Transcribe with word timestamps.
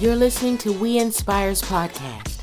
You're 0.00 0.16
listening 0.16 0.58
to 0.58 0.72
We 0.72 0.98
Inspires 0.98 1.62
podcast. 1.62 2.42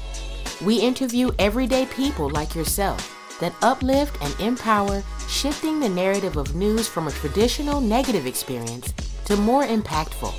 We 0.62 0.79
interview 0.79 1.31
everyday 1.38 1.85
people 1.88 2.29
like 2.29 2.55
yourself 2.55 3.13
that 3.42 3.54
uplift 3.62 4.17
and 4.24 4.39
empower, 4.39 5.04
shifting 5.28 5.81
the 5.81 5.90
narrative 5.90 6.37
of 6.37 6.56
news 6.56 6.87
from 6.87 7.10
a 7.10 7.12
traditional 7.12 7.81
negative 7.81 8.26
experience 8.26 8.94
to 9.26 9.35
more 9.35 9.65
impactful. 9.65 10.33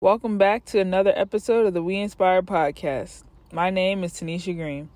Welcome 0.00 0.38
back 0.38 0.64
to 0.66 0.78
another 0.78 1.12
episode 1.16 1.66
of 1.66 1.74
the 1.74 1.82
We 1.82 1.96
Inspire 1.96 2.42
podcast. 2.42 3.24
My 3.52 3.70
name 3.70 4.04
is 4.04 4.12
Tanisha 4.12 4.56
Green. 4.56 4.88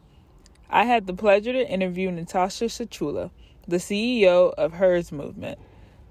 I 0.72 0.84
had 0.84 1.08
the 1.08 1.14
pleasure 1.14 1.52
to 1.52 1.68
interview 1.68 2.12
Natasha 2.12 2.66
Sichula, 2.66 3.32
the 3.70 3.76
CEO 3.76 4.52
of 4.54 4.72
HERS 4.72 5.12
Movement. 5.12 5.58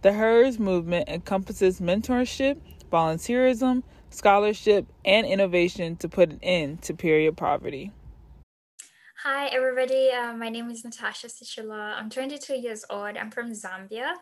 The 0.02 0.13
HERS 0.13 0.59
Movement 0.59 1.09
encompasses 1.09 1.82
mentorship, 1.82 2.58
volunteerism, 2.91 3.84
scholarship, 4.09 4.88
and 5.04 5.27
innovation 5.27 5.98
to 5.98 6.08
put 6.08 6.30
an 6.30 6.40
end 6.41 6.82
to 6.84 6.94
period 6.94 7.35
poverty. 7.35 7.91
Hi, 9.23 9.48
everybody. 9.48 10.09
Uh, 10.12 10.32
my 10.32 10.48
name 10.48 10.72
is 10.72 10.85
Natasha 10.85 11.27
Sichula. 11.27 11.99
I'm 11.99 12.09
22 12.09 12.55
years 12.55 12.85
old. 12.90 13.18
I'm 13.18 13.30
from 13.30 13.52
Zambia, 13.52 14.13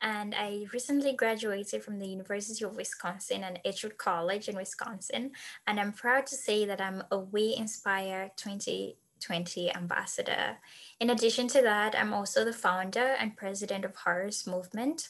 and 0.00 0.32
I 0.32 0.66
recently 0.72 1.14
graduated 1.14 1.82
from 1.82 1.98
the 1.98 2.06
University 2.06 2.64
of 2.64 2.76
Wisconsin 2.76 3.42
and 3.42 3.58
Edgewood 3.64 3.98
College 3.98 4.48
in 4.48 4.54
Wisconsin. 4.54 5.32
And 5.66 5.80
I'm 5.80 5.92
proud 5.92 6.26
to 6.26 6.36
say 6.36 6.64
that 6.66 6.80
I'm 6.80 7.02
a 7.10 7.18
We 7.18 7.56
Inspire 7.58 8.30
20 8.36 8.96
20 9.24 9.74
ambassador. 9.74 10.58
In 11.00 11.10
addition 11.10 11.48
to 11.48 11.62
that, 11.62 11.94
I'm 11.98 12.12
also 12.12 12.44
the 12.44 12.52
founder 12.52 13.16
and 13.18 13.36
president 13.36 13.84
of 13.84 13.96
HERS 13.96 14.46
Movement. 14.46 15.08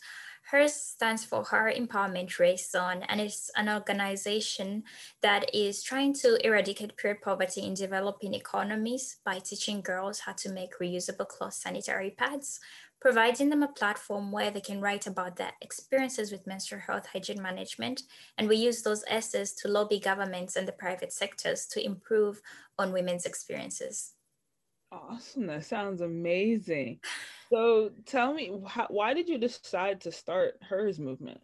HERS 0.54 0.74
stands 0.74 1.24
for 1.24 1.42
Her 1.42 1.72
Empowerment 1.72 2.38
Race 2.38 2.70
Zone, 2.70 3.02
and 3.08 3.20
it's 3.20 3.50
an 3.56 3.68
organization 3.68 4.84
that 5.20 5.52
is 5.52 5.82
trying 5.82 6.14
to 6.14 6.38
eradicate 6.46 6.96
period 6.96 7.22
poverty 7.22 7.62
in 7.62 7.74
developing 7.74 8.34
economies 8.34 9.16
by 9.24 9.40
teaching 9.40 9.80
girls 9.80 10.20
how 10.20 10.32
to 10.34 10.52
make 10.52 10.78
reusable 10.78 11.26
cloth 11.26 11.54
sanitary 11.54 12.10
pads, 12.10 12.60
providing 13.00 13.50
them 13.50 13.64
a 13.64 13.72
platform 13.72 14.30
where 14.30 14.52
they 14.52 14.60
can 14.60 14.80
write 14.80 15.08
about 15.08 15.34
their 15.34 15.50
experiences 15.60 16.30
with 16.30 16.46
menstrual 16.46 16.82
health 16.82 17.08
hygiene 17.12 17.42
management. 17.42 18.02
And 18.38 18.48
we 18.48 18.54
use 18.54 18.82
those 18.82 19.02
essays 19.08 19.54
to 19.54 19.66
lobby 19.66 19.98
governments 19.98 20.54
and 20.54 20.68
the 20.68 20.72
private 20.72 21.12
sectors 21.12 21.66
to 21.72 21.84
improve 21.84 22.40
on 22.78 22.92
women's 22.92 23.26
experiences. 23.26 24.13
Awesome. 24.92 25.46
That 25.46 25.64
sounds 25.64 26.00
amazing. 26.00 27.00
So 27.50 27.90
tell 28.06 28.32
me, 28.32 28.48
why 28.48 29.14
did 29.14 29.28
you 29.28 29.38
decide 29.38 30.00
to 30.02 30.12
start 30.12 30.58
HERS 30.62 30.98
movement? 30.98 31.40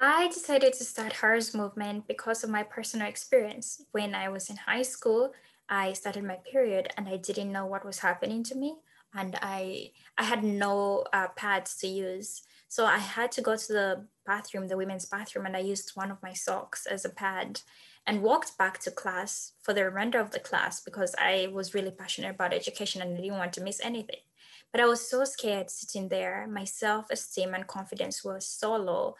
I 0.00 0.28
decided 0.28 0.72
to 0.74 0.84
start 0.84 1.12
HERS 1.14 1.54
movement 1.54 2.06
because 2.06 2.44
of 2.44 2.50
my 2.50 2.62
personal 2.62 3.08
experience. 3.08 3.82
When 3.92 4.14
I 4.14 4.28
was 4.28 4.48
in 4.48 4.56
high 4.56 4.82
school, 4.82 5.32
I 5.68 5.92
started 5.92 6.24
my 6.24 6.38
period 6.50 6.88
and 6.96 7.08
I 7.08 7.16
didn't 7.16 7.52
know 7.52 7.66
what 7.66 7.84
was 7.84 7.98
happening 7.98 8.42
to 8.44 8.54
me 8.54 8.76
and 9.14 9.36
I 9.42 9.92
I 10.16 10.24
had 10.24 10.44
no 10.44 11.04
uh, 11.12 11.28
pads 11.36 11.76
to 11.78 11.86
use. 11.86 12.42
So 12.68 12.84
I 12.84 12.98
had 12.98 13.32
to 13.32 13.42
go 13.42 13.56
to 13.56 13.72
the 13.72 14.06
bathroom, 14.26 14.68
the 14.68 14.76
women's 14.76 15.06
bathroom, 15.06 15.46
and 15.46 15.56
I 15.56 15.60
used 15.60 15.92
one 15.96 16.10
of 16.10 16.22
my 16.22 16.34
socks 16.34 16.86
as 16.86 17.04
a 17.04 17.10
pad 17.10 17.62
and 18.08 18.22
walked 18.22 18.56
back 18.56 18.78
to 18.78 18.90
class 18.90 19.52
for 19.62 19.74
the 19.74 19.84
remainder 19.84 20.18
of 20.18 20.30
the 20.30 20.40
class 20.40 20.80
because 20.80 21.14
I 21.18 21.50
was 21.52 21.74
really 21.74 21.90
passionate 21.90 22.34
about 22.34 22.54
education 22.54 23.02
and 23.02 23.12
I 23.12 23.20
didn't 23.20 23.36
want 23.36 23.52
to 23.52 23.60
miss 23.62 23.80
anything. 23.84 24.20
But 24.72 24.80
I 24.80 24.86
was 24.86 25.08
so 25.08 25.24
scared 25.24 25.70
sitting 25.70 26.08
there. 26.08 26.48
My 26.50 26.64
self 26.64 27.10
esteem 27.10 27.52
and 27.52 27.66
confidence 27.66 28.24
was 28.24 28.48
so 28.48 28.74
low. 28.76 29.14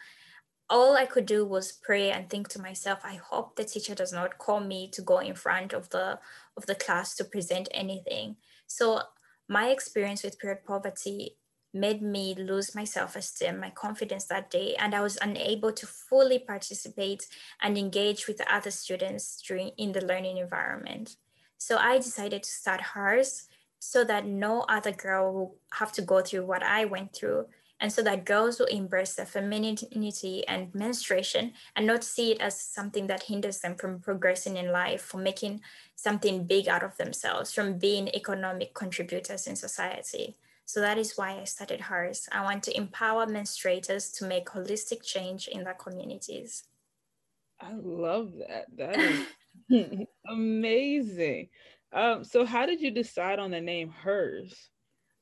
All 0.71 0.97
I 0.97 1.05
could 1.05 1.27
do 1.27 1.45
was 1.45 1.71
pray 1.71 2.09
and 2.09 2.29
think 2.29 2.47
to 2.49 2.61
myself, 2.61 2.99
I 3.03 3.15
hope 3.15 3.55
the 3.55 3.63
teacher 3.63 3.93
does 3.93 4.11
not 4.11 4.39
call 4.39 4.59
me 4.59 4.89
to 4.89 5.03
go 5.03 5.19
in 5.19 5.35
front 5.35 5.71
of 5.71 5.89
the 5.89 6.19
of 6.57 6.65
the 6.65 6.75
class 6.75 7.15
to 7.15 7.23
present 7.23 7.69
anything. 7.71 8.37
So 8.65 9.01
my 9.47 9.69
experience 9.69 10.23
with 10.23 10.39
period 10.39 10.63
poverty 10.65 11.37
made 11.73 12.01
me 12.01 12.33
lose 12.35 12.73
my 12.73 12.83
self-esteem 12.83 13.59
my 13.59 13.69
confidence 13.69 14.25
that 14.25 14.49
day 14.49 14.75
and 14.79 14.95
i 14.95 15.01
was 15.01 15.17
unable 15.21 15.71
to 15.71 15.85
fully 15.85 16.39
participate 16.39 17.27
and 17.61 17.77
engage 17.77 18.27
with 18.27 18.37
the 18.37 18.53
other 18.53 18.71
students 18.71 19.41
during 19.41 19.69
in 19.77 19.91
the 19.91 20.05
learning 20.05 20.37
environment 20.37 21.15
so 21.57 21.77
i 21.77 21.97
decided 21.97 22.41
to 22.41 22.49
start 22.49 22.81
hers 22.81 23.47
so 23.79 24.03
that 24.03 24.25
no 24.25 24.61
other 24.67 24.91
girl 24.91 25.33
will 25.33 25.55
have 25.73 25.91
to 25.91 26.01
go 26.01 26.21
through 26.21 26.45
what 26.45 26.63
i 26.63 26.85
went 26.85 27.13
through 27.13 27.45
and 27.79 27.91
so 27.91 28.01
that 28.01 28.25
girls 28.25 28.59
will 28.59 28.67
embrace 28.67 29.15
their 29.15 29.25
femininity 29.25 30.45
and 30.47 30.73
menstruation 30.75 31.53
and 31.75 31.87
not 31.87 32.03
see 32.03 32.31
it 32.31 32.41
as 32.41 32.59
something 32.59 33.07
that 33.07 33.23
hinders 33.23 33.59
them 33.59 33.75
from 33.75 33.99
progressing 33.99 34.57
in 34.57 34.71
life, 34.71 35.01
from 35.01 35.23
making 35.23 35.61
something 35.95 36.45
big 36.45 36.67
out 36.67 36.83
of 36.83 36.97
themselves, 36.97 37.53
from 37.53 37.77
being 37.77 38.09
economic 38.09 38.73
contributors 38.73 39.47
in 39.47 39.55
society. 39.55 40.35
So 40.69 40.81
that 40.81 40.99
is 40.99 41.17
why 41.17 41.39
I 41.41 41.45
started 41.45 41.81
HERS. 41.81 42.29
I 42.31 42.43
want 42.43 42.61
to 42.65 42.77
empower 42.77 43.25
menstruators 43.25 44.15
to 44.19 44.25
make 44.25 44.45
holistic 44.45 45.01
change 45.03 45.47
in 45.47 45.63
their 45.63 45.73
communities. 45.73 46.65
I 47.59 47.73
love 47.73 48.33
that. 48.37 48.65
That 48.77 48.95
is 48.95 50.05
amazing. 50.29 51.49
Um, 51.91 52.23
so 52.23 52.45
how 52.45 52.67
did 52.67 52.81
you 52.81 52.91
decide 52.91 53.39
on 53.39 53.49
the 53.49 53.59
name 53.59 53.89
HERS? 53.89 54.53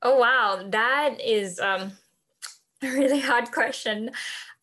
Oh 0.02 0.18
wow, 0.18 0.66
that 0.68 1.16
is 1.24 1.62
um 1.62 1.94
a 2.84 2.92
really 2.92 3.22
hard 3.22 3.50
question. 3.54 4.12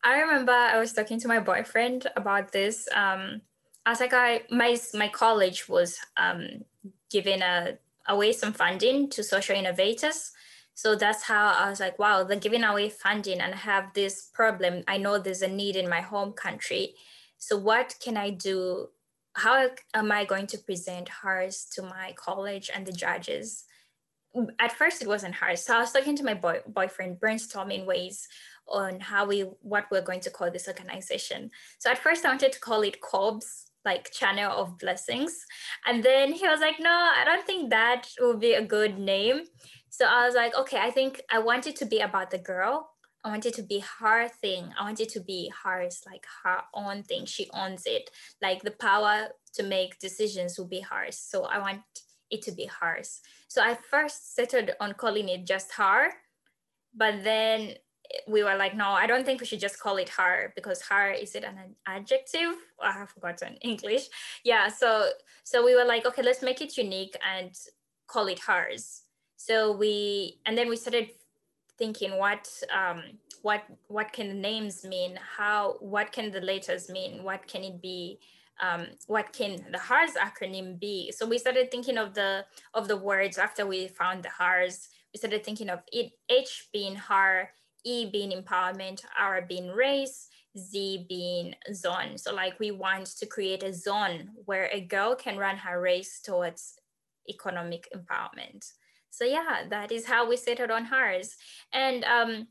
I 0.02 0.20
remember 0.20 0.52
I 0.52 0.78
was 0.78 0.92
talking 0.92 1.18
to 1.20 1.28
my 1.28 1.40
boyfriend 1.40 2.08
about 2.14 2.52
this. 2.52 2.86
Um, 2.94 3.40
I 3.86 3.90
was 3.90 4.00
like, 4.00 4.12
I 4.12 4.42
my 4.50 4.76
my 4.92 5.08
college 5.08 5.66
was 5.66 5.96
um, 6.18 6.66
giving 7.10 7.40
a 7.40 7.78
away 8.06 8.32
some 8.32 8.52
funding 8.52 9.08
to 9.08 9.22
social 9.22 9.56
innovators. 9.56 10.32
So 10.74 10.96
that's 10.96 11.22
how 11.22 11.48
I 11.48 11.70
was 11.70 11.80
like, 11.80 11.98
wow, 11.98 12.24
they're 12.24 12.38
giving 12.38 12.64
away 12.64 12.90
funding 12.90 13.40
and 13.40 13.54
I 13.54 13.56
have 13.56 13.92
this 13.94 14.28
problem. 14.32 14.82
I 14.88 14.98
know 14.98 15.18
there's 15.18 15.42
a 15.42 15.48
need 15.48 15.76
in 15.76 15.88
my 15.88 16.00
home 16.00 16.32
country. 16.32 16.94
So 17.38 17.56
what 17.56 17.94
can 18.02 18.16
I 18.16 18.30
do? 18.30 18.88
How 19.34 19.68
am 19.94 20.12
I 20.12 20.24
going 20.24 20.46
to 20.48 20.58
present 20.58 21.08
HERS 21.08 21.66
to 21.74 21.82
my 21.82 22.14
college 22.16 22.70
and 22.74 22.86
the 22.86 22.92
judges? 22.92 23.64
at 24.58 24.72
first 24.72 25.02
it 25.02 25.08
wasn't 25.08 25.34
hard. 25.34 25.58
So 25.58 25.76
I 25.76 25.80
was 25.80 25.92
talking 25.92 26.16
to 26.16 26.24
my 26.24 26.34
boy, 26.34 26.60
boyfriend, 26.66 27.20
brainstorming 27.20 27.86
ways 27.86 28.26
on 28.66 28.98
how 29.00 29.26
we 29.26 29.40
what 29.60 29.86
we're 29.90 30.02
going 30.02 30.20
to 30.20 30.30
call 30.30 30.50
this 30.50 30.68
organization. 30.68 31.50
So 31.78 31.90
at 31.90 31.98
first 31.98 32.24
I 32.24 32.28
wanted 32.28 32.52
to 32.52 32.60
call 32.60 32.82
it 32.82 33.00
COBS, 33.00 33.63
like 33.84 34.12
Channel 34.12 34.50
of 34.50 34.78
Blessings. 34.78 35.44
And 35.86 36.02
then 36.02 36.32
he 36.32 36.46
was 36.48 36.60
like, 36.60 36.76
no, 36.80 36.90
I 36.90 37.22
don't 37.24 37.46
think 37.46 37.70
that 37.70 38.08
will 38.18 38.36
be 38.36 38.54
a 38.54 38.64
good 38.64 38.98
name. 38.98 39.42
So 39.90 40.06
I 40.06 40.26
was 40.26 40.34
like, 40.34 40.56
okay, 40.56 40.78
I 40.78 40.90
think 40.90 41.20
I 41.30 41.38
want 41.38 41.66
it 41.66 41.76
to 41.76 41.86
be 41.86 42.00
about 42.00 42.30
the 42.30 42.38
girl. 42.38 42.90
I 43.22 43.28
want 43.28 43.46
it 43.46 43.54
to 43.54 43.62
be 43.62 43.82
her 44.00 44.28
thing. 44.28 44.68
I 44.78 44.84
want 44.84 45.00
it 45.00 45.08
to 45.10 45.20
be 45.20 45.50
hers, 45.62 46.02
like 46.06 46.26
her 46.42 46.60
own 46.74 47.02
thing. 47.04 47.24
She 47.24 47.48
owns 47.54 47.84
it. 47.86 48.10
Like 48.42 48.62
the 48.62 48.72
power 48.72 49.28
to 49.54 49.62
make 49.62 49.98
decisions 49.98 50.58
will 50.58 50.66
be 50.68 50.80
hers. 50.80 51.16
So 51.16 51.44
I 51.44 51.58
want 51.58 51.80
it 52.30 52.42
to 52.42 52.52
be 52.52 52.66
hers. 52.80 53.20
So 53.48 53.62
I 53.62 53.78
first 53.90 54.34
settled 54.34 54.70
on 54.80 54.92
calling 54.94 55.28
it 55.28 55.46
just 55.46 55.72
her, 55.74 56.10
but 56.94 57.24
then 57.24 57.74
we 58.26 58.42
were 58.42 58.56
like, 58.56 58.76
no, 58.76 58.90
I 58.90 59.06
don't 59.06 59.24
think 59.24 59.40
we 59.40 59.46
should 59.46 59.60
just 59.60 59.80
call 59.80 59.96
it 59.96 60.08
her 60.10 60.52
because 60.54 60.82
her 60.82 61.10
is 61.10 61.34
it 61.34 61.44
an 61.44 61.74
adjective? 61.86 62.54
I 62.82 62.92
have 62.92 63.10
forgotten 63.10 63.56
English. 63.62 64.08
Yeah, 64.44 64.68
so 64.68 65.08
so 65.44 65.64
we 65.64 65.74
were 65.74 65.84
like, 65.84 66.06
okay, 66.06 66.22
let's 66.22 66.42
make 66.42 66.60
it 66.60 66.76
unique 66.76 67.16
and 67.24 67.50
call 68.06 68.26
it 68.26 68.40
hers. 68.40 69.02
So 69.36 69.72
we 69.76 70.40
and 70.46 70.56
then 70.56 70.68
we 70.68 70.76
started 70.76 71.10
thinking 71.78 72.18
what 72.18 72.48
um 72.74 73.02
what 73.42 73.64
what 73.88 74.12
can 74.12 74.28
the 74.28 74.34
names 74.34 74.84
mean? 74.84 75.18
How 75.36 75.76
what 75.80 76.12
can 76.12 76.30
the 76.30 76.40
letters 76.40 76.88
mean? 76.88 77.22
What 77.24 77.46
can 77.46 77.64
it 77.64 77.80
be? 77.80 78.20
um, 78.60 78.86
what 79.06 79.32
can 79.32 79.64
the 79.72 79.78
HERS 79.78 80.12
acronym 80.12 80.78
be? 80.78 81.12
So 81.12 81.26
we 81.26 81.38
started 81.38 81.70
thinking 81.70 81.98
of 81.98 82.14
the 82.14 82.44
of 82.72 82.88
the 82.88 82.96
words 82.96 83.38
after 83.38 83.66
we 83.66 83.88
found 83.88 84.22
the 84.22 84.30
HERS. 84.30 84.88
We 85.12 85.18
started 85.18 85.44
thinking 85.44 85.70
of 85.70 85.80
it, 85.92 86.12
H 86.28 86.68
being 86.72 86.96
her, 86.96 87.50
E 87.84 88.10
being 88.10 88.30
empowerment, 88.30 89.04
R 89.18 89.42
being 89.42 89.70
race, 89.70 90.28
Z 90.58 91.06
being 91.08 91.54
zone. 91.72 92.16
So 92.16 92.34
like 92.34 92.58
we 92.58 92.70
want 92.70 93.06
to 93.18 93.26
create 93.26 93.62
a 93.62 93.72
zone 93.72 94.30
where 94.44 94.68
a 94.72 94.80
girl 94.80 95.14
can 95.14 95.36
run 95.36 95.56
her 95.58 95.80
race 95.80 96.20
towards 96.20 96.74
economic 97.28 97.88
empowerment. 97.94 98.64
So 99.10 99.24
yeah, 99.24 99.64
that 99.70 99.92
is 99.92 100.06
how 100.06 100.28
we 100.28 100.36
settled 100.36 100.70
on 100.70 100.86
HERS. 100.86 101.36
And 101.72 102.04
um, 102.04 102.48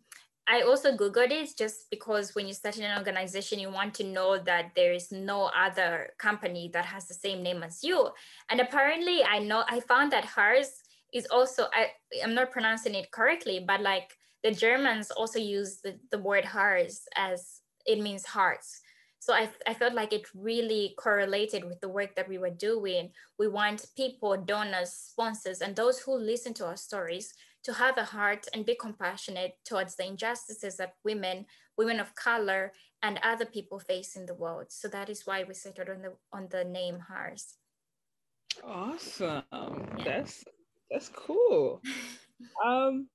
I 0.48 0.62
also 0.62 0.96
Googled 0.96 1.32
it 1.32 1.58
just 1.58 1.90
because 1.90 2.36
when 2.36 2.48
you 2.48 2.54
start 2.54 2.78
in 2.78 2.84
an 2.84 2.98
organization, 2.98 3.60
you 3.60 3.70
want 3.70 3.94
to 3.96 4.04
know 4.04 4.38
that 4.38 4.72
there 4.76 4.94
is 4.94 5.12
no 5.12 5.50
other 5.56 6.12
company 6.20 6.70
that 6.74 6.86
has 6.86 7.08
the 7.08 7.14
same 7.14 7.44
name 7.44 7.64
as 7.64 7.84
you. 7.84 8.10
And 8.50 8.60
apparently, 8.60 9.24
I 9.24 9.40
know 9.40 9.64
I 9.70 9.80
found 9.80 10.12
that 10.12 10.26
hers 10.26 10.72
is 11.14 11.28
also 11.32 11.68
I 11.74 11.88
I'm 12.24 12.34
not 12.34 12.52
pronouncing 12.52 12.96
it 12.96 13.12
correctly, 13.12 13.64
but 13.66 13.82
like 13.82 14.18
the 14.44 14.52
Germans 14.52 15.12
also 15.12 15.40
use 15.40 15.80
the, 15.84 15.98
the 16.12 16.20
word 16.20 16.46
Herz 16.46 17.02
as 17.16 17.62
it 17.86 18.00
means 18.02 18.26
hearts. 18.26 18.82
So 19.20 19.34
I, 19.34 19.50
I 19.66 19.74
felt 19.74 19.94
like 19.94 20.12
it 20.12 20.28
really 20.36 20.96
correlated 21.00 21.64
with 21.64 21.80
the 21.80 21.88
work 21.88 22.14
that 22.16 22.28
we 22.28 22.38
were 22.38 22.50
doing. 22.50 23.12
We 23.40 23.48
want 23.48 23.86
people, 23.96 24.36
donors, 24.36 24.92
sponsors, 24.92 25.62
and 25.62 25.74
those 25.76 26.00
who 26.00 26.14
listen 26.18 26.54
to 26.56 26.66
our 26.66 26.76
stories 26.76 27.34
to 27.64 27.74
have 27.74 27.98
a 27.98 28.04
heart 28.04 28.48
and 28.54 28.66
be 28.66 28.76
compassionate 28.76 29.54
towards 29.66 29.96
the 29.96 30.06
injustices 30.06 30.76
that 30.76 30.96
women, 31.06 31.46
women 31.78 32.02
of 32.02 32.14
color, 32.16 32.74
and 33.02 33.20
other 33.24 33.46
people 33.46 33.80
face 33.80 34.18
in 34.18 34.26
the 34.26 34.34
world. 34.34 34.66
So 34.70 34.90
that 34.90 35.10
is 35.10 35.26
why 35.26 35.46
we 35.46 35.54
settled 35.54 35.90
on 35.90 36.02
the 36.02 36.14
on 36.34 36.48
the 36.50 36.66
name 36.66 37.00
HERS. 37.08 37.56
Awesome. 38.62 39.44
Yeah. 39.52 40.04
That's 40.04 40.44
that's 40.92 41.10
cool. 41.10 41.82
um, 42.66 43.08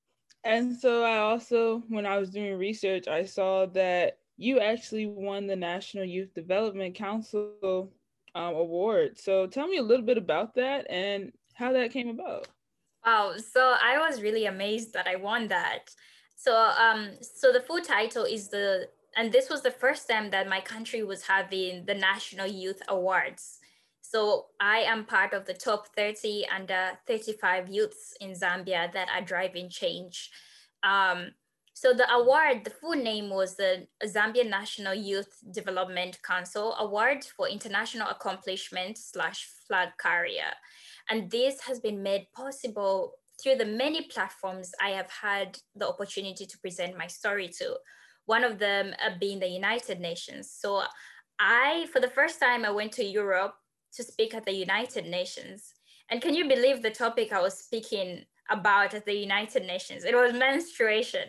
and 0.45 0.77
so 0.77 1.05
I 1.05 1.19
also, 1.19 1.83
when 1.89 2.07
I 2.07 2.19
was 2.19 2.31
doing 2.31 2.57
research, 2.57 3.09
I 3.09 3.25
saw 3.25 3.67
that 3.67 4.19
you 4.37 4.61
actually 4.61 5.07
won 5.07 5.47
the 5.47 5.57
National 5.57 6.05
Youth 6.05 6.33
Development 6.35 6.95
Council 6.95 7.93
um, 8.35 8.55
award. 8.55 9.19
So 9.19 9.47
tell 9.47 9.67
me 9.67 9.79
a 9.79 9.83
little 9.83 10.07
bit 10.07 10.17
about 10.17 10.55
that 10.55 10.87
and 10.91 11.33
how 11.55 11.73
that 11.73 11.91
came 11.91 12.09
about. 12.09 12.47
Wow, 13.05 13.35
so 13.37 13.75
I 13.83 13.99
was 13.99 14.23
really 14.23 14.47
amazed 14.47 14.93
that 14.93 15.09
I 15.09 15.17
won 15.17 15.49
that. 15.49 15.91
So, 16.37 16.55
um, 16.55 17.11
so 17.21 17.53
the 17.53 17.61
full 17.61 17.81
title 17.81 18.25
is 18.25 18.49
the, 18.49 18.89
and 19.17 19.33
this 19.33 19.51
was 19.51 19.63
the 19.63 19.71
first 19.71 20.09
time 20.09 20.31
that 20.31 20.49
my 20.49 20.61
country 20.61 21.03
was 21.03 21.23
having 21.23 21.85
the 21.85 21.95
National 21.95 22.47
Youth 22.47 22.81
Awards. 22.89 23.59
So 24.11 24.47
I 24.59 24.79
am 24.79 25.05
part 25.05 25.35
of 25.35 25.45
the 25.45 25.53
top 25.53 25.89
30 25.95 26.47
under 26.49 26.93
35 27.07 27.69
youths 27.69 28.15
in 28.23 28.31
Zambia 28.31 28.91
that 28.95 29.09
are 29.15 29.21
driving 29.21 29.69
change. 29.69 30.31
Um, 30.83 31.33
so 31.75 31.93
the 31.93 32.11
award, 32.11 32.65
the 32.65 32.71
full 32.71 32.97
name 32.97 33.29
was 33.29 33.57
the 33.57 33.87
Zambia 34.03 34.49
National 34.49 34.95
Youth 34.95 35.45
Development 35.51 36.19
Council 36.23 36.75
Award 36.79 37.23
for 37.37 37.51
International 37.51 38.09
Accomplishment 38.09 38.97
slash 38.97 39.47
Flag 39.67 39.91
Carrier. 40.01 40.53
And 41.11 41.31
this 41.31 41.61
has 41.61 41.79
been 41.79 42.03
made 42.03 42.29
possible 42.35 43.13
through 43.43 43.57
the 43.57 43.67
many 43.67 44.05
platforms 44.05 44.73
I 44.83 44.91
have 44.91 45.11
had 45.11 45.59
the 45.77 45.87
opportunity 45.87 46.47
to 46.47 46.59
present 46.61 46.97
my 46.97 47.09
story 47.09 47.49
to. 47.59 47.77
One 48.25 48.43
of 48.43 48.59
them 48.59 48.95
uh, 49.05 49.11
being 49.21 49.39
the 49.39 49.49
United 49.49 50.01
Nations. 50.01 50.51
So 50.51 50.83
I, 51.39 51.87
for 51.93 52.01
the 52.01 52.09
first 52.09 52.41
time, 52.41 52.65
I 52.65 52.71
went 52.71 52.93
to 52.93 53.05
Europe 53.05 53.55
to 53.95 54.03
speak 54.03 54.35
at 54.35 54.45
the 54.45 54.55
United 54.55 55.07
Nations. 55.07 55.75
And 56.11 56.23
can 56.23 56.35
you 56.35 56.49
believe 56.49 56.83
the 56.83 56.91
topic 56.91 57.33
I 57.33 57.41
was 57.41 57.59
speaking 57.59 58.25
about 58.51 58.95
at 58.95 59.05
the 59.05 59.15
United 59.15 59.67
Nations? 59.67 60.05
It 60.05 60.15
was 60.15 60.33
menstruation. 60.33 61.29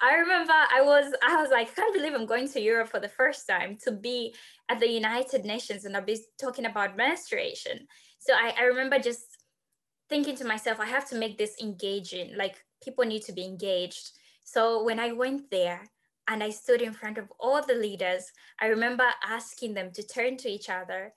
I 0.00 0.14
remember 0.14 0.52
I 0.52 0.82
was 0.82 1.12
I 1.22 1.40
was 1.40 1.50
like, 1.50 1.68
I 1.70 1.74
can't 1.74 1.94
believe 1.94 2.14
I'm 2.14 2.26
going 2.26 2.48
to 2.48 2.60
Europe 2.60 2.88
for 2.88 3.00
the 3.00 3.08
first 3.08 3.46
time 3.46 3.76
to 3.84 3.92
be 3.92 4.34
at 4.68 4.80
the 4.80 4.90
United 4.90 5.44
Nations 5.44 5.84
and 5.84 5.96
I'll 5.96 6.02
be 6.02 6.18
talking 6.40 6.66
about 6.66 6.96
menstruation. 6.96 7.86
So 8.18 8.32
I, 8.34 8.54
I 8.58 8.62
remember 8.64 8.98
just 8.98 9.24
thinking 10.08 10.36
to 10.36 10.44
myself, 10.44 10.80
I 10.80 10.86
have 10.86 11.08
to 11.10 11.16
make 11.16 11.38
this 11.38 11.54
engaging. 11.62 12.36
Like 12.36 12.64
people 12.82 13.04
need 13.04 13.22
to 13.22 13.32
be 13.32 13.44
engaged. 13.44 14.10
So 14.44 14.82
when 14.82 14.98
I 14.98 15.12
went 15.12 15.50
there, 15.50 15.82
and 16.28 16.42
I 16.42 16.50
stood 16.50 16.82
in 16.82 16.92
front 16.92 17.18
of 17.18 17.28
all 17.38 17.62
the 17.62 17.74
leaders. 17.74 18.32
I 18.60 18.66
remember 18.66 19.04
asking 19.24 19.74
them 19.74 19.92
to 19.92 20.02
turn 20.02 20.36
to 20.38 20.48
each 20.48 20.68
other 20.68 21.12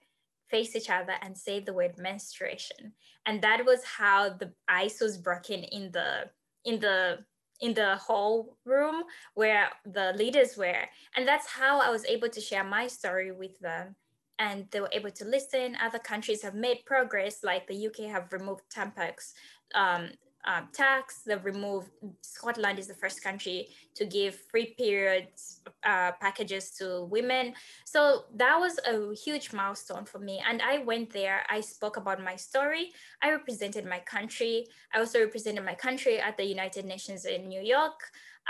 face 0.50 0.76
each 0.76 0.90
other 0.90 1.14
and 1.22 1.38
say 1.38 1.60
the 1.60 1.74
word 1.74 1.98
menstruation. 1.98 2.94
And 3.26 3.42
that 3.42 3.66
was 3.66 3.84
how 3.84 4.30
the 4.30 4.54
ice 4.68 5.02
was 5.02 5.18
broken 5.18 5.64
in 5.64 5.92
the 5.92 6.30
in 6.66 6.80
the 6.80 7.20
in 7.62 7.74
the 7.74 7.98
whole 7.98 8.58
room 8.66 9.04
where 9.34 9.70
the 9.86 10.14
leaders 10.14 10.56
were. 10.58 10.84
And 11.16 11.28
that's 11.28 11.48
how 11.48 11.82
i 11.82 11.90
was 11.90 12.06
able 12.06 12.30
to 12.30 12.42
share 12.42 12.64
my 12.64 12.88
story 12.88 13.32
with 13.32 13.60
them. 13.60 13.96
And 14.38 14.68
they 14.72 14.80
were 14.80 14.90
able 14.94 15.12
to 15.12 15.26
listen. 15.26 15.76
Other 15.82 16.00
countries 16.00 16.42
have 16.44 16.56
made 16.56 16.86
progress 16.86 17.44
like 17.44 17.68
the 17.68 17.88
uk 17.88 17.98
have 17.98 18.32
removed 18.32 18.64
tampons 18.74 19.34
um, 19.76 20.10
um, 20.46 20.68
tax. 20.74 21.22
They've 21.26 21.44
removed, 21.44 21.90
Scotland 22.22 22.80
is 22.80 22.88
the 22.88 22.94
first 22.94 23.24
country 23.24 23.68
to 23.96 24.06
give 24.06 24.36
free 24.36 24.74
periods 24.78 25.62
uh, 25.84 26.12
packages 26.20 26.72
to 26.72 27.04
women. 27.10 27.54
So 27.86 28.26
that 28.36 28.58
was 28.58 28.80
a 28.88 29.14
huge 29.16 29.52
milestone 29.54 30.06
for 30.06 30.20
me. 30.20 30.42
And 30.48 30.62
I 30.62 30.80
went 30.80 31.12
there, 31.12 31.42
I 31.50 31.62
spoke 31.62 31.98
about 31.98 32.24
my 32.24 32.36
story. 32.36 32.92
I 33.22 33.32
represented 33.32 33.86
my 33.86 34.00
country. 34.00 34.68
I 34.94 35.00
also 35.00 35.20
represented 35.20 35.66
my 35.66 35.76
country 35.76 36.20
at 36.20 36.38
the 36.38 36.46
United 36.46 36.86
Nations 36.86 37.26
in 37.26 37.48
New 37.48 37.62
York. 37.62 38.00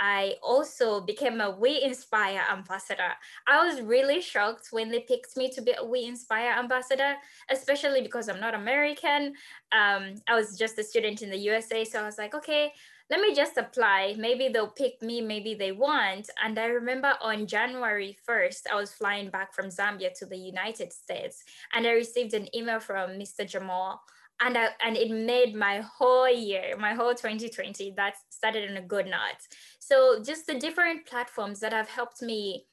I 0.00 0.36
also 0.42 1.02
became 1.02 1.40
a 1.42 1.50
We 1.50 1.82
Inspire 1.82 2.42
ambassador. 2.50 3.12
I 3.46 3.64
was 3.64 3.82
really 3.82 4.22
shocked 4.22 4.68
when 4.70 4.90
they 4.90 5.00
picked 5.00 5.36
me 5.36 5.50
to 5.50 5.60
be 5.60 5.74
a 5.78 5.84
We 5.84 6.04
Inspire 6.04 6.52
ambassador, 6.58 7.16
especially 7.50 8.00
because 8.00 8.28
I'm 8.28 8.40
not 8.40 8.54
American. 8.54 9.34
Um, 9.72 10.14
I 10.26 10.34
was 10.34 10.58
just 10.58 10.78
a 10.78 10.82
student 10.82 11.20
in 11.20 11.28
the 11.28 11.36
USA. 11.36 11.84
So 11.84 12.00
I 12.00 12.06
was 12.06 12.16
like, 12.16 12.34
okay, 12.34 12.72
let 13.10 13.20
me 13.20 13.34
just 13.34 13.58
apply. 13.58 14.14
Maybe 14.16 14.48
they'll 14.48 14.68
pick 14.68 15.02
me, 15.02 15.20
maybe 15.20 15.54
they 15.54 15.72
won't. 15.72 16.30
And 16.42 16.58
I 16.58 16.66
remember 16.66 17.14
on 17.20 17.46
January 17.46 18.16
1st, 18.26 18.62
I 18.72 18.76
was 18.76 18.92
flying 18.92 19.28
back 19.30 19.52
from 19.52 19.66
Zambia 19.66 20.14
to 20.18 20.26
the 20.26 20.38
United 20.38 20.92
States, 20.92 21.42
and 21.74 21.86
I 21.86 21.90
received 21.90 22.34
an 22.34 22.48
email 22.54 22.78
from 22.78 23.10
Mr. 23.10 23.46
Jamal 23.46 24.00
and 24.40 24.56
I, 24.56 24.68
and 24.84 24.96
it 24.96 25.10
made 25.10 25.54
my 25.54 25.82
whole 25.98 26.28
year, 26.28 26.76
my 26.78 26.94
whole 26.94 27.14
2020, 27.14 27.94
that 27.96 28.14
started 28.30 28.70
on 28.70 28.76
a 28.76 28.82
good 28.82 29.06
note. 29.06 29.40
So 29.78 30.22
just 30.22 30.46
the 30.46 30.58
different 30.58 31.06
platforms 31.06 31.60
that 31.60 31.72
have 31.72 31.88
helped 31.88 32.22
me 32.22 32.66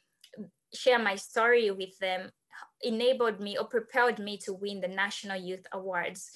share 0.73 0.99
my 0.99 1.15
story 1.15 1.69
with 1.71 1.97
them 1.99 2.29
enabled 2.83 3.39
me 3.39 3.57
or 3.57 3.65
propelled 3.65 4.19
me 4.19 4.37
to 4.37 4.53
win 4.53 4.81
the 4.81 4.87
National 4.87 5.39
Youth 5.39 5.65
Awards, 5.71 6.31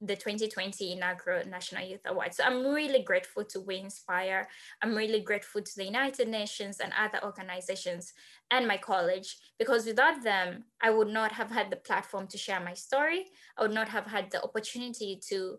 the 0.00 0.16
2020 0.16 0.92
inaugural 0.92 1.46
National 1.48 1.84
Youth 1.84 2.02
Award. 2.06 2.34
So 2.34 2.44
I'm 2.44 2.66
really 2.66 3.02
grateful 3.02 3.44
to 3.44 3.60
We 3.60 3.76
Inspire. 3.76 4.48
I'm 4.82 4.94
really 4.94 5.20
grateful 5.20 5.62
to 5.62 5.72
the 5.76 5.84
United 5.84 6.28
Nations 6.28 6.80
and 6.80 6.92
other 6.98 7.24
organizations 7.24 8.12
and 8.50 8.66
my 8.66 8.76
college, 8.76 9.36
because 9.58 9.86
without 9.86 10.22
them, 10.22 10.64
I 10.82 10.90
would 10.90 11.08
not 11.08 11.32
have 11.32 11.50
had 11.50 11.70
the 11.70 11.76
platform 11.76 12.26
to 12.28 12.38
share 12.38 12.60
my 12.60 12.74
story. 12.74 13.26
I 13.56 13.62
would 13.62 13.74
not 13.74 13.88
have 13.88 14.06
had 14.06 14.30
the 14.30 14.42
opportunity 14.42 15.20
to 15.28 15.58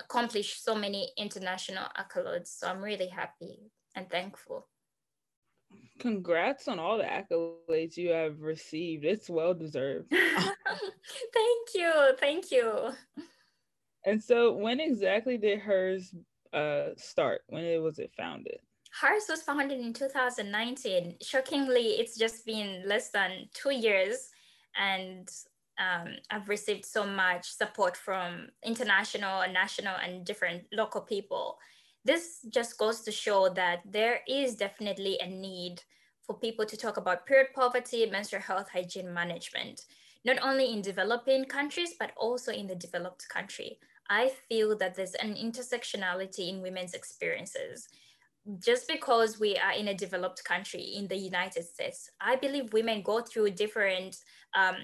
accomplish 0.00 0.60
so 0.60 0.74
many 0.74 1.10
international 1.16 1.86
accolades. 1.98 2.48
So 2.48 2.68
I'm 2.68 2.82
really 2.82 3.08
happy 3.08 3.70
and 3.94 4.08
thankful. 4.10 4.68
Congrats 5.98 6.68
on 6.68 6.78
all 6.78 6.98
the 6.98 7.04
accolades 7.04 7.96
you 7.96 8.10
have 8.10 8.40
received. 8.40 9.04
It's 9.04 9.30
well 9.30 9.54
deserved. 9.54 10.10
thank 10.12 11.68
you. 11.74 11.92
Thank 12.18 12.50
you. 12.50 12.92
And 14.06 14.22
so 14.22 14.52
when 14.52 14.80
exactly 14.80 15.38
did 15.38 15.60
hers 15.60 16.14
uh, 16.52 16.90
start? 16.96 17.42
When 17.48 17.82
was 17.82 17.98
it 17.98 18.12
founded? 18.16 18.58
HERS 19.00 19.24
was 19.28 19.42
founded 19.42 19.80
in 19.80 19.92
2019. 19.92 21.16
Shockingly, 21.20 21.98
it's 21.98 22.16
just 22.16 22.46
been 22.46 22.84
less 22.86 23.10
than 23.10 23.48
two 23.52 23.72
years, 23.74 24.30
and 24.76 25.28
um, 25.78 26.14
I've 26.30 26.48
received 26.48 26.84
so 26.84 27.04
much 27.04 27.50
support 27.50 27.96
from 27.96 28.48
international, 28.64 29.42
national, 29.52 29.96
and 29.96 30.24
different 30.24 30.62
local 30.72 31.00
people. 31.00 31.58
This 32.04 32.46
just 32.50 32.78
goes 32.78 33.00
to 33.00 33.10
show 33.10 33.48
that 33.54 33.80
there 33.84 34.20
is 34.28 34.54
definitely 34.54 35.18
a 35.20 35.26
need 35.26 35.82
for 36.22 36.38
people 36.38 36.64
to 36.64 36.76
talk 36.76 36.96
about 36.96 37.26
period 37.26 37.48
poverty, 37.54 38.06
menstrual 38.06 38.42
health, 38.42 38.68
hygiene 38.72 39.12
management, 39.12 39.86
not 40.24 40.38
only 40.40 40.72
in 40.72 40.82
developing 40.82 41.46
countries, 41.46 41.94
but 41.98 42.12
also 42.16 42.52
in 42.52 42.68
the 42.68 42.76
developed 42.76 43.28
country. 43.28 43.78
I 44.10 44.32
feel 44.48 44.76
that 44.78 44.94
there's 44.94 45.14
an 45.14 45.34
intersectionality 45.34 46.48
in 46.48 46.62
women's 46.62 46.94
experiences. 46.94 47.88
Just 48.62 48.86
because 48.88 49.40
we 49.40 49.56
are 49.56 49.72
in 49.72 49.88
a 49.88 49.94
developed 49.94 50.44
country 50.44 50.82
in 50.82 51.08
the 51.08 51.16
United 51.16 51.64
States, 51.64 52.10
I 52.20 52.36
believe 52.36 52.72
women 52.74 53.02
go 53.02 53.22
through 53.22 53.50
different 53.50 54.16
um, 54.54 54.76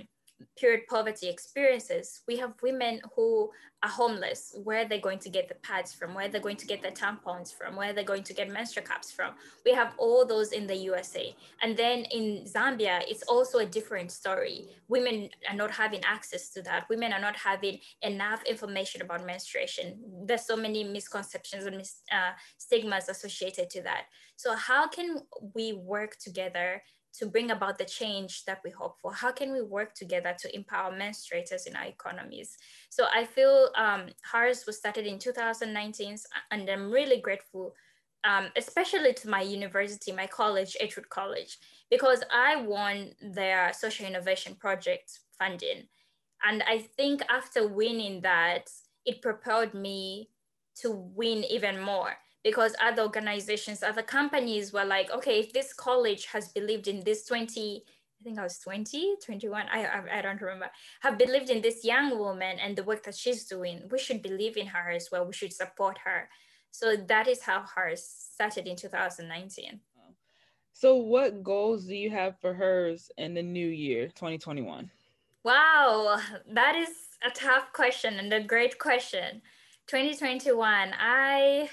period 0.59 0.87
poverty 0.89 1.29
experiences. 1.29 2.21
We 2.27 2.37
have 2.37 2.55
women 2.63 3.01
who 3.17 3.51
are 3.83 3.89
homeless. 3.89 4.55
Where 4.63 4.85
are 4.85 4.89
they're 4.89 5.01
going 5.01 5.19
to 5.21 5.31
get 5.31 5.49
the 5.49 5.55
pads 5.57 5.95
from? 5.95 6.15
Where 6.15 6.27
are 6.27 6.29
they're 6.29 6.41
going 6.41 6.57
to 6.57 6.67
get 6.67 6.83
the 6.83 6.91
tampons 6.91 7.53
from? 7.57 7.77
Where 7.77 7.91
are 7.91 7.93
they're 7.93 8.05
going 8.05 8.25
to 8.25 8.35
get 8.35 8.51
menstrual 8.51 8.85
cups 8.85 9.11
from? 9.11 9.35
We 9.65 9.73
have 9.73 9.95
all 9.97 10.27
those 10.27 10.53
in 10.53 10.67
the 10.67 10.77
USA. 10.77 11.35
And 11.63 11.77
then 11.77 12.05
in 12.11 12.45
Zambia, 12.45 13.01
it's 13.09 13.23
also 13.23 13.59
a 13.59 13.67
different 13.67 14.13
story. 14.13 14.69
Women 14.89 15.31
are 15.49 15.57
not 15.57 15.71
having 15.71 16.03
access 16.05 16.51
to 16.51 16.63
that. 16.63 16.89
Women 16.91 17.13
are 17.13 17.21
not 17.21 17.37
having 17.37 17.79
enough 18.03 18.43
information 18.45 19.03
about 19.03 19.25
menstruation. 19.25 19.99
There's 20.27 20.47
so 20.47 20.57
many 20.57 20.85
misconceptions 20.85 21.65
and 21.65 21.79
mis- 21.79 22.03
uh, 22.13 22.33
stigmas 22.59 23.09
associated 23.09 23.71
to 23.71 23.83
that. 23.83 24.05
So 24.37 24.55
how 24.55 24.89
can 24.89 25.21
we 25.55 25.73
work 25.73 26.17
together 26.19 26.83
to 27.19 27.27
bring 27.27 27.51
about 27.51 27.79
the 27.79 27.85
change 27.85 28.45
that 28.45 28.61
we 28.65 28.71
hope 28.71 28.99
for? 29.01 29.13
How 29.13 29.33
can 29.33 29.53
we 29.53 29.63
work 29.63 29.95
together 29.95 30.35
to 30.41 30.55
empower 30.55 30.93
menstruators 30.93 31.67
in 31.67 31.77
our 31.77 31.87
economies? 31.87 32.57
So 32.89 33.07
I 33.15 33.25
feel 33.25 33.71
um, 33.77 34.09
HERS 34.23 34.67
was 34.67 34.79
started 34.79 35.07
in 35.07 35.19
2019, 35.19 36.17
and 36.51 36.71
I'm 36.71 36.91
really 36.91 37.21
grateful, 37.21 37.75
um, 38.25 38.49
especially 38.57 39.13
to 39.15 39.29
my 39.29 39.43
university, 39.43 40.13
my 40.13 40.27
college, 40.27 40.77
Edgewood 40.81 41.09
College, 41.09 41.59
because 41.91 42.23
I 42.33 42.57
won 42.57 43.13
their 43.21 43.73
social 43.73 44.07
innovation 44.07 44.55
project 44.55 45.19
funding. 45.39 45.89
And 46.45 46.63
I 46.63 46.79
think 46.79 47.23
after 47.29 47.69
winning 47.69 48.23
that, 48.23 48.71
it 49.05 49.23
propelled 49.23 49.75
me 49.75 50.31
to 50.77 50.91
win 50.91 51.45
even 51.45 51.81
more 51.81 52.15
because 52.43 52.75
other 52.83 53.03
organizations, 53.03 53.83
other 53.83 54.03
companies 54.03 54.73
were 54.73 54.85
like, 54.85 55.11
okay, 55.11 55.41
if 55.41 55.53
this 55.53 55.73
college 55.73 56.27
has 56.27 56.49
believed 56.49 56.89
in 56.89 57.05
this 57.05 57.25
20, 57.27 57.85
I 57.87 58.25
think 58.25 58.39
I 58.39 58.43
was 58.43 58.59
20, 58.59 59.17
21, 59.25 59.67
I, 59.73 59.85
I, 59.85 60.19
I, 60.19 60.23
don't 60.23 60.41
remember, 60.41 60.71
have 61.01 61.19
believed 61.19 61.51
in 61.51 61.63
this 61.63 61.85
young 61.85 62.19
woman 62.19 62.59
and 62.59 62.77
the 62.77 62.85
work 62.85 63.03
that 63.05 63.17
she's 63.17 63.45
doing, 63.45 63.83
we 63.91 63.99
should 63.99 64.23
believe 64.23 64.57
in 64.57 64.67
her 64.67 64.91
as 64.91 65.09
well. 65.11 65.27
We 65.27 65.33
should 65.33 65.53
support 65.53 65.99
her. 66.05 66.29
So 66.71 66.97
that 66.97 67.29
is 67.29 67.43
how 67.43 67.65
HERS 67.75 68.05
started 68.33 68.67
in 68.67 68.77
2019. 68.77 69.81
So 70.73 70.97
what 70.97 71.43
goals 71.43 71.85
do 71.85 71.95
you 71.95 72.11
have 72.11 72.39
for 72.41 72.55
HERS 72.55 73.11
in 73.19 73.35
the 73.35 73.43
new 73.43 73.67
year, 73.67 74.07
2021? 74.07 74.91
Wow, 75.43 76.19
that 76.53 76.77
is 76.77 76.91
a 77.27 77.31
tough 77.31 77.73
question 77.73 78.19
and 78.19 78.33
a 78.33 78.43
great 78.43 78.79
question. 78.79 79.43
2021, 79.89 80.95
I 80.99 81.69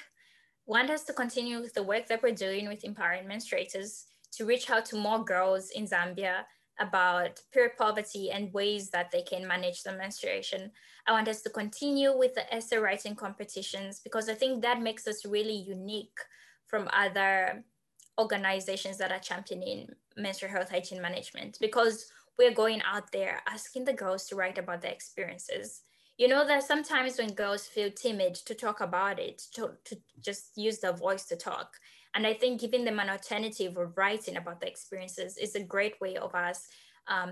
want 0.67 0.89
us 0.89 1.03
to 1.05 1.13
continue 1.13 1.61
with 1.61 1.73
the 1.73 1.81
work 1.81 2.07
that 2.07 2.21
we're 2.21 2.35
doing 2.35 2.67
with 2.67 2.83
empowering 2.83 3.25
menstruators 3.25 4.03
to 4.33 4.45
reach 4.45 4.69
out 4.69 4.85
to 4.85 4.97
more 4.97 5.23
girls 5.23 5.69
in 5.71 5.87
Zambia 5.87 6.43
about 6.79 7.39
period 7.51 7.71
poverty 7.77 8.29
and 8.29 8.53
ways 8.53 8.89
that 8.91 9.09
they 9.09 9.23
can 9.23 9.47
manage 9.47 9.81
the 9.81 9.93
menstruation. 9.93 10.69
I 11.07 11.13
want 11.13 11.29
us 11.29 11.41
to 11.43 11.49
continue 11.49 12.15
with 12.15 12.35
the 12.35 12.53
essay 12.53 12.77
writing 12.77 13.15
competitions 13.15 14.01
because 14.03 14.29
I 14.29 14.35
think 14.35 14.61
that 14.61 14.81
makes 14.81 15.07
us 15.07 15.25
really 15.25 15.55
unique 15.55 16.19
from 16.67 16.89
other 16.91 17.63
organizations 18.19 18.97
that 18.97 19.11
are 19.11 19.19
championing 19.19 19.87
menstrual 20.17 20.51
health 20.51 20.69
hygiene 20.69 21.01
management 21.01 21.57
because 21.61 22.11
we're 22.37 22.53
going 22.53 22.81
out 22.81 23.11
there 23.11 23.41
asking 23.47 23.85
the 23.85 23.93
girls 23.93 24.27
to 24.27 24.35
write 24.35 24.57
about 24.57 24.81
their 24.81 24.91
experiences 24.91 25.83
you 26.17 26.27
know 26.27 26.45
that 26.47 26.63
sometimes 26.63 27.17
when 27.17 27.33
girls 27.33 27.67
feel 27.67 27.91
timid 27.91 28.35
to 28.35 28.55
talk 28.55 28.81
about 28.81 29.19
it 29.19 29.41
to, 29.53 29.71
to 29.85 29.97
just 30.19 30.57
use 30.57 30.79
their 30.79 30.93
voice 30.93 31.25
to 31.25 31.35
talk. 31.35 31.75
And 32.15 32.25
i 32.25 32.33
think 32.33 32.61
giving 32.61 32.83
them 32.83 32.99
an 32.99 33.09
alternative 33.09 33.77
of 33.77 33.95
writing 33.97 34.37
about 34.37 34.59
the 34.59 34.67
experiences 34.67 35.37
is 35.37 35.55
a 35.55 35.63
great 35.63 35.99
way 36.01 36.17
of 36.17 36.33
us 36.33 36.67
um, 37.07 37.31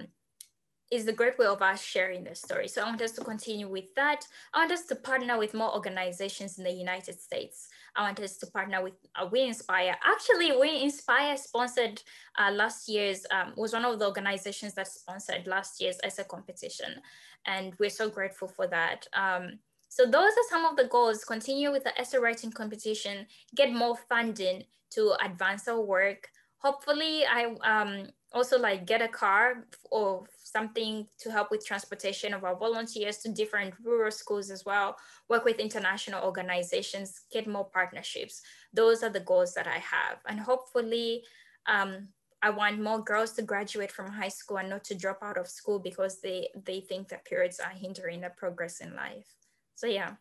is 0.95 1.07
a 1.07 1.13
great 1.13 1.37
way 1.37 1.45
of 1.45 1.61
us 1.61 1.81
sharing 1.81 2.23
the 2.23 2.35
story. 2.35 2.67
So 2.67 2.81
I 2.81 2.85
want 2.85 3.01
us 3.01 3.11
to 3.13 3.23
continue 3.23 3.67
with 3.67 3.93
that. 3.95 4.25
I 4.53 4.59
want 4.59 4.71
us 4.71 4.85
to 4.87 4.95
partner 4.95 5.37
with 5.37 5.53
more 5.53 5.73
organizations 5.73 6.57
in 6.57 6.63
the 6.63 6.71
United 6.71 7.19
States. 7.19 7.69
I 7.95 8.03
want 8.03 8.19
us 8.19 8.37
to 8.37 8.47
partner 8.47 8.83
with 8.83 8.93
uh, 9.15 9.27
We 9.31 9.41
Inspire. 9.41 9.95
Actually, 10.03 10.57
We 10.57 10.81
Inspire 10.81 11.37
sponsored 11.37 12.01
uh, 12.37 12.51
last 12.51 12.89
year's, 12.89 13.25
um, 13.31 13.53
was 13.55 13.73
one 13.73 13.85
of 13.85 13.99
the 13.99 14.05
organizations 14.05 14.73
that 14.73 14.87
sponsored 14.87 15.47
last 15.47 15.81
year's 15.81 15.97
essay 16.03 16.23
competition. 16.23 17.01
And 17.45 17.73
we're 17.79 17.89
so 17.89 18.09
grateful 18.09 18.47
for 18.47 18.67
that. 18.67 19.07
Um, 19.13 19.59
so 19.87 20.05
those 20.05 20.31
are 20.31 20.49
some 20.49 20.65
of 20.65 20.75
the 20.75 20.85
goals. 20.85 21.23
Continue 21.23 21.71
with 21.71 21.83
the 21.85 21.97
essay 21.99 22.17
writing 22.17 22.51
competition, 22.51 23.27
get 23.55 23.71
more 23.71 23.95
funding 24.09 24.63
to 24.91 25.13
advance 25.23 25.67
our 25.67 25.81
work. 25.81 26.27
Hopefully, 26.59 27.25
I 27.25 27.55
um, 27.63 28.07
also 28.33 28.57
like 28.57 28.85
get 28.85 29.01
a 29.01 29.07
car 29.07 29.65
or 29.91 30.25
something 30.43 31.07
to 31.19 31.31
help 31.31 31.51
with 31.51 31.65
transportation 31.65 32.33
of 32.33 32.43
our 32.43 32.55
volunteers 32.55 33.17
to 33.19 33.31
different 33.31 33.73
rural 33.83 34.11
schools 34.11 34.49
as 34.49 34.65
well, 34.65 34.97
work 35.29 35.45
with 35.45 35.59
international 35.59 36.23
organizations, 36.23 37.21
get 37.31 37.47
more 37.47 37.65
partnerships. 37.65 38.41
Those 38.73 39.03
are 39.03 39.09
the 39.09 39.19
goals 39.19 39.53
that 39.53 39.67
I 39.67 39.79
have. 39.79 40.19
And 40.27 40.39
hopefully, 40.39 41.23
um, 41.67 42.09
I 42.41 42.49
want 42.49 42.81
more 42.81 43.03
girls 43.03 43.33
to 43.33 43.41
graduate 43.41 43.91
from 43.91 44.11
high 44.11 44.29
school 44.29 44.57
and 44.57 44.69
not 44.69 44.83
to 44.85 44.95
drop 44.95 45.19
out 45.23 45.37
of 45.37 45.47
school 45.47 45.79
because 45.79 46.21
they, 46.21 46.49
they 46.65 46.81
think 46.81 47.07
that 47.09 47.25
periods 47.25 47.59
are 47.59 47.71
hindering 47.71 48.21
their 48.21 48.35
progress 48.37 48.81
in 48.81 48.95
life. 48.95 49.27
So, 49.75 49.87
yeah. 49.87 50.11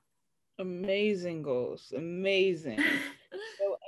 Amazing 0.59 1.43
goals. 1.43 1.93
Amazing. 1.97 2.79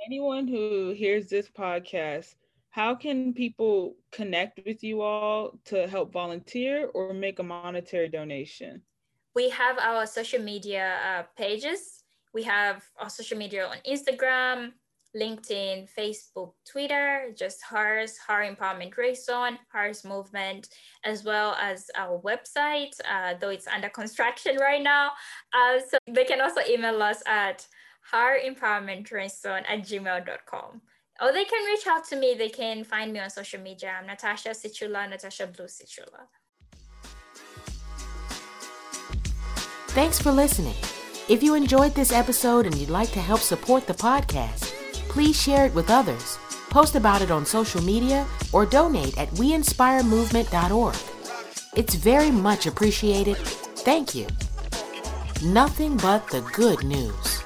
anyone 0.07 0.47
who 0.47 0.91
hears 0.91 1.27
this 1.27 1.49
podcast, 1.49 2.35
how 2.69 2.95
can 2.95 3.33
people 3.33 3.95
connect 4.11 4.61
with 4.65 4.81
you 4.81 5.01
all 5.01 5.59
to 5.65 5.85
help 5.87 6.13
volunteer 6.13 6.89
or 6.93 7.13
make 7.13 7.39
a 7.39 7.43
monetary 7.43 8.07
donation? 8.07 8.81
We 9.35 9.49
have 9.49 9.77
our 9.79 10.05
social 10.05 10.41
media 10.41 10.95
uh, 11.05 11.23
pages. 11.37 12.03
We 12.33 12.43
have 12.43 12.85
our 12.97 13.09
social 13.09 13.37
media 13.37 13.67
on 13.67 13.77
Instagram, 13.85 14.71
LinkedIn, 15.13 15.89
Facebook, 15.93 16.53
Twitter, 16.65 17.33
just 17.35 17.61
HERS, 17.63 18.17
HER 18.25 18.55
Empowerment 18.55 18.95
Race 18.95 19.25
Zone, 19.25 19.57
HERS 19.73 20.05
Movement, 20.05 20.69
as 21.03 21.25
well 21.25 21.57
as 21.59 21.89
our 21.97 22.21
website, 22.21 22.93
uh, 23.11 23.33
though 23.39 23.49
it's 23.49 23.67
under 23.67 23.89
construction 23.89 24.55
right 24.57 24.81
now. 24.81 25.11
Uh, 25.53 25.79
so 25.85 25.97
they 26.07 26.23
can 26.23 26.39
also 26.39 26.61
email 26.69 27.01
us 27.01 27.21
at 27.25 27.67
herempowermentraison 28.13 29.63
at 29.67 29.79
gmail.com 29.81 30.81
or 31.21 31.31
they 31.31 31.45
can 31.45 31.65
reach 31.65 31.87
out 31.87 32.05
to 32.05 32.15
me. 32.15 32.35
They 32.37 32.49
can 32.49 32.83
find 32.83 33.11
me 33.11 33.19
on 33.19 33.29
social 33.29 33.59
media. 33.59 33.95
I'm 33.99 34.07
Natasha 34.07 34.49
Sichula, 34.49 35.09
Natasha 35.09 35.47
Blue 35.47 35.65
Sichula. 35.65 36.27
Thanks 39.89 40.21
for 40.21 40.31
listening. 40.31 40.75
If 41.27 41.41
you 41.41 41.55
enjoyed 41.55 41.95
this 41.95 42.11
episode 42.11 42.65
and 42.65 42.75
you'd 42.75 42.89
like 42.89 43.11
to 43.11 43.19
help 43.19 43.41
support 43.41 43.87
the 43.87 43.93
podcast, 43.93 44.65
please 45.09 45.41
share 45.41 45.65
it 45.65 45.73
with 45.73 45.89
others, 45.89 46.37
post 46.69 46.95
about 46.95 47.21
it 47.21 47.31
on 47.31 47.45
social 47.45 47.81
media, 47.81 48.25
or 48.53 48.65
donate 48.65 49.17
at 49.17 49.29
weinspiremovement.org. 49.31 50.95
It's 51.75 51.95
very 51.95 52.31
much 52.31 52.67
appreciated. 52.67 53.37
Thank 53.37 54.13
you. 54.13 54.27
Nothing 55.43 55.97
but 55.97 56.27
the 56.27 56.41
good 56.53 56.83
news. 56.83 57.36